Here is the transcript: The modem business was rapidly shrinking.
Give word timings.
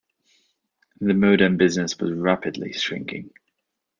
The 0.99 1.13
modem 1.13 1.57
business 1.57 1.95
was 1.99 2.11
rapidly 2.11 2.73
shrinking. 2.73 3.29